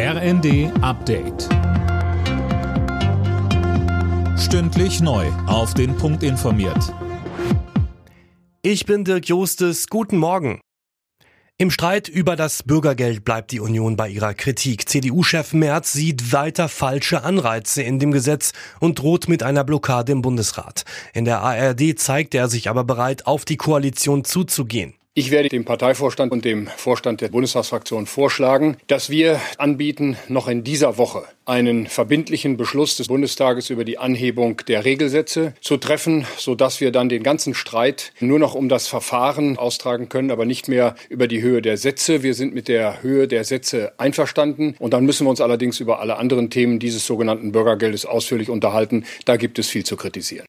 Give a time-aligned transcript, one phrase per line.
[0.00, 1.48] RND Update.
[4.38, 5.26] Stündlich neu.
[5.48, 6.94] Auf den Punkt informiert.
[8.62, 9.88] Ich bin Dirk Jostes.
[9.88, 10.60] Guten Morgen.
[11.56, 14.88] Im Streit über das Bürgergeld bleibt die Union bei ihrer Kritik.
[14.88, 20.22] CDU-Chef Merz sieht weiter falsche Anreize in dem Gesetz und droht mit einer Blockade im
[20.22, 20.84] Bundesrat.
[21.12, 24.94] In der ARD zeigt er sich aber bereit, auf die Koalition zuzugehen.
[25.18, 30.62] Ich werde dem Parteivorstand und dem Vorstand der Bundestagsfraktion vorschlagen, dass wir anbieten, noch in
[30.62, 36.80] dieser Woche einen verbindlichen Beschluss des Bundestages über die Anhebung der Regelsätze zu treffen, sodass
[36.80, 40.94] wir dann den ganzen Streit nur noch um das Verfahren austragen können, aber nicht mehr
[41.08, 42.22] über die Höhe der Sätze.
[42.22, 45.98] Wir sind mit der Höhe der Sätze einverstanden und dann müssen wir uns allerdings über
[45.98, 49.04] alle anderen Themen dieses sogenannten Bürgergeldes ausführlich unterhalten.
[49.24, 50.46] Da gibt es viel zu kritisieren.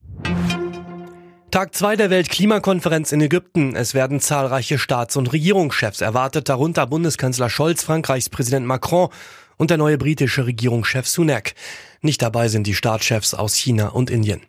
[1.52, 3.76] Tag 2 der Weltklimakonferenz in Ägypten.
[3.76, 9.10] Es werden zahlreiche Staats- und Regierungschefs erwartet, darunter Bundeskanzler Scholz, Frankreichs Präsident Macron
[9.58, 11.56] und der neue britische Regierungschef Sunak.
[12.02, 14.42] Nicht dabei sind die Staatschefs aus China und Indien.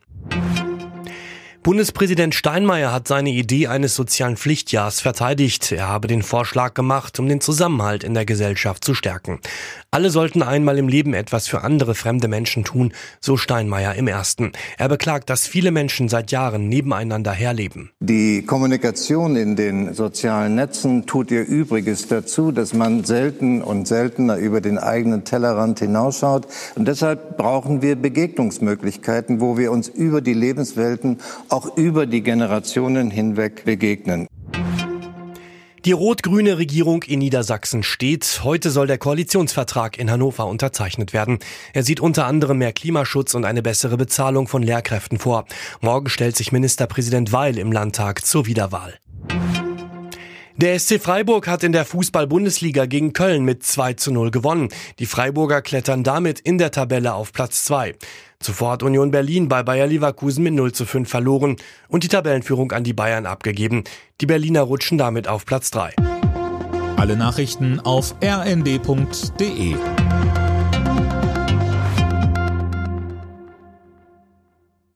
[1.63, 5.71] Bundespräsident Steinmeier hat seine Idee eines sozialen Pflichtjahrs verteidigt.
[5.71, 9.39] Er habe den Vorschlag gemacht, um den Zusammenhalt in der Gesellschaft zu stärken.
[9.91, 14.53] Alle sollten einmal im Leben etwas für andere fremde Menschen tun, so Steinmeier im ersten.
[14.79, 17.91] Er beklagt, dass viele Menschen seit Jahren nebeneinander herleben.
[17.99, 24.37] Die Kommunikation in den sozialen Netzen tut ihr Übriges dazu, dass man selten und seltener
[24.37, 26.47] über den eigenen Tellerrand hinausschaut.
[26.73, 31.19] Und deshalb brauchen wir Begegnungsmöglichkeiten, wo wir uns über die Lebenswelten
[31.51, 34.27] auch über die Generationen hinweg begegnen.
[35.83, 38.41] Die rot-grüne Regierung in Niedersachsen steht.
[38.43, 41.39] Heute soll der Koalitionsvertrag in Hannover unterzeichnet werden.
[41.73, 45.45] Er sieht unter anderem mehr Klimaschutz und eine bessere Bezahlung von Lehrkräften vor.
[45.81, 48.99] Morgen stellt sich Ministerpräsident Weil im Landtag zur Wiederwahl.
[50.57, 54.69] Der SC Freiburg hat in der Fußball-Bundesliga gegen Köln mit 2 zu 0 gewonnen.
[54.99, 57.95] Die Freiburger klettern damit in der Tabelle auf Platz 2.
[58.41, 62.71] Zuvor hat Union Berlin bei Bayer Leverkusen mit 0 zu 5 verloren und die Tabellenführung
[62.71, 63.83] an die Bayern abgegeben.
[64.19, 65.95] Die Berliner rutschen damit auf Platz 3.
[66.97, 69.75] Alle Nachrichten auf rnd.de